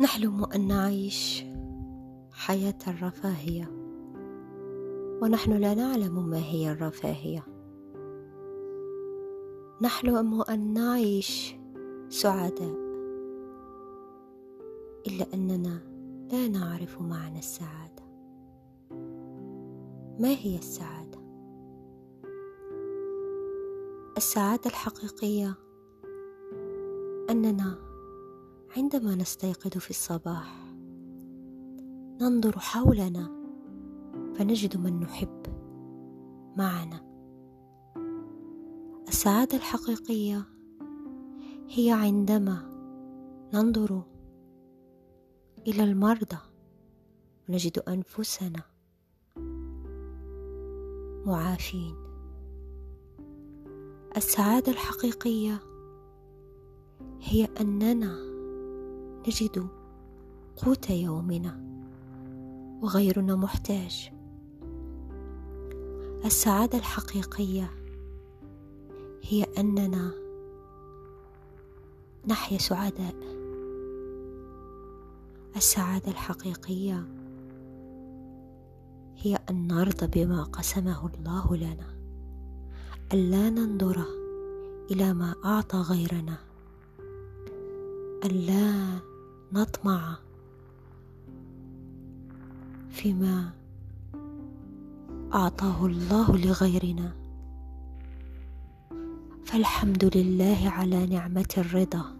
[0.00, 1.44] نحلم أن نعيش
[2.32, 3.70] حياة الرفاهية
[5.22, 7.44] ونحن لا نعلم ما هي الرفاهية
[9.82, 11.56] نحلم أن نعيش
[12.08, 12.76] سعداء
[15.06, 15.80] إلا أننا
[16.32, 18.02] لا نعرف معنى السعادة
[20.18, 21.18] ما هي السعادة؟
[24.16, 25.54] السعادة الحقيقية
[27.30, 27.87] أننا
[28.78, 30.74] عندما نستيقظ في الصباح
[32.20, 33.30] ننظر حولنا
[34.34, 35.42] فنجد من نحب
[36.56, 37.00] معنا.
[39.08, 40.44] السعادة الحقيقية
[41.68, 42.62] هي عندما
[43.54, 44.02] ننظر
[45.66, 46.38] إلى المرضى
[47.48, 48.62] ونجد أنفسنا
[51.26, 51.94] معافين.
[54.16, 55.60] السعادة الحقيقية
[57.20, 58.27] هي أننا
[59.26, 59.68] نجد
[60.56, 61.60] قوت يومنا
[62.82, 64.10] وغيرنا محتاج.
[66.24, 67.70] السعادة الحقيقية
[69.22, 70.10] هي أننا
[72.26, 73.14] نحيا سعداء.
[75.56, 77.08] السعادة الحقيقية
[79.16, 81.98] هي أن نرضى بما قسمه الله لنا
[83.12, 84.04] الا ننظر
[84.90, 86.36] إلى ما أعطى غيرنا
[88.24, 88.98] الا
[89.52, 90.18] نطمع
[92.90, 93.50] فيما
[95.34, 97.12] أعطاه الله لغيرنا.
[99.44, 102.16] فالحمد لله على نعمة الرضا.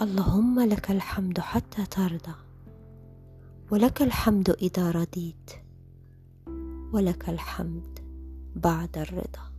[0.00, 2.34] اللهم لك الحمد حتى ترضى
[3.70, 5.50] ولك الحمد إذا رضيت
[6.92, 7.98] ولك الحمد
[8.56, 9.51] بعد الرضا.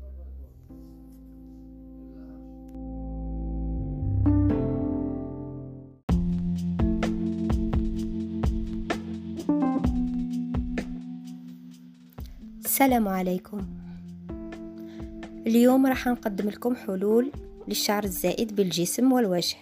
[12.83, 13.66] السلام عليكم.
[15.48, 17.32] اليوم راح نقدم لكم حلول
[17.67, 19.55] للشعر الزائد بالجسم والوجه.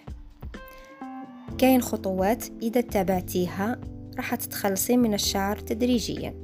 [1.58, 3.80] كاين خطوات إذا اتبعتيها
[4.16, 6.34] راح تتخلصي من الشعر تدريجيا.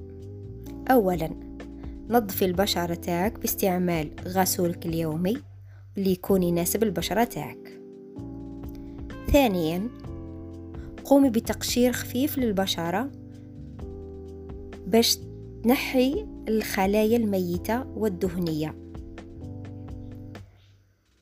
[0.91, 1.31] اولا
[2.09, 5.37] نظفي البشرة تاعك باستعمال غسولك اليومي
[5.97, 7.81] اللي يكون يناسب البشرة تاعك.
[9.33, 9.89] ثانيا
[11.05, 13.11] قومي بتقشير خفيف للبشرة
[14.87, 15.19] باش
[15.69, 18.75] تنحي الخلايا الميتة والدهنية.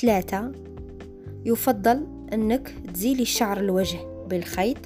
[0.03, 0.53] ثلاثة
[1.45, 4.77] يفضل أنك تزيلي شعر الوجه بالخيط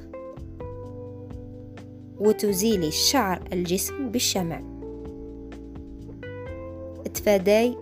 [2.18, 4.62] وتزيلي شعر الجسم بالشمع.
[7.14, 7.76] تفاداي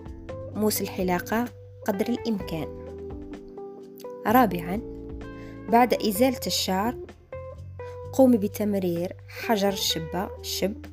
[0.55, 1.45] موس الحلاقة
[1.87, 2.67] قدر الإمكان.
[4.27, 4.81] رابعا
[5.69, 6.95] بعد إزالة الشعر
[8.13, 10.85] قومي بتمرير حجر الشبة الشب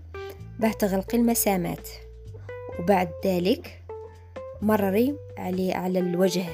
[0.61, 1.89] باه تغلقي المسامات.
[2.81, 3.83] وبعد ذلك
[4.63, 6.45] مرري عليه على الوجه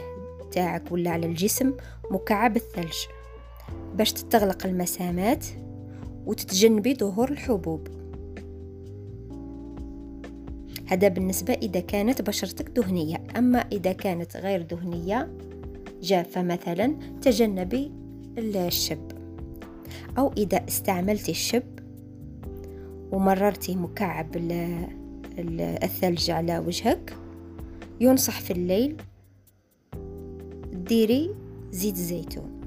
[0.52, 1.74] تاعك ولا على الجسم
[2.10, 2.96] مكعب الثلج.
[3.94, 5.46] باش تتغلق المسامات
[6.26, 7.88] وتتجنبي ظهور الحبوب.
[10.86, 13.24] هذا بالنسبة إذا كانت بشرتك دهنية.
[13.36, 15.32] أما إذا كانت غير دهنية
[16.02, 17.92] جافة مثلا تجنبي
[18.38, 19.12] الشب.
[20.19, 21.81] أو إذا استعملتي الشب
[23.12, 24.36] ومررتي مكعب
[25.82, 27.16] الثلج على وجهك.
[28.00, 28.96] ينصح في الليل.
[30.72, 31.34] ديري
[31.70, 32.60] زيت زيتون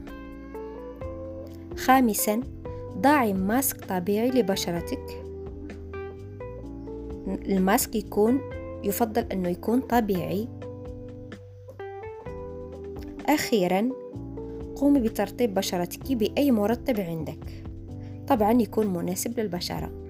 [1.78, 2.42] خامسا
[2.98, 5.24] ضعي ماسك طبيعي لبشرتك.
[7.28, 8.40] الماسك يكون
[8.84, 10.48] يفضل أنه يكون طبيعي.
[13.26, 13.90] أخيرا
[14.76, 17.64] قومي بترطيب بشرتك بأي مرطب عندك.
[18.28, 20.05] طبعا يكون مناسب للبشرة.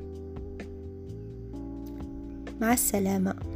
[2.62, 3.55] مع السلامة.